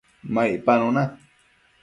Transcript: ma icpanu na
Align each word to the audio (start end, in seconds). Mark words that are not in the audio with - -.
ma 0.33 0.41
icpanu 0.55 0.87
na 0.95 1.03